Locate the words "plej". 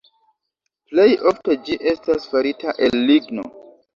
0.93-1.03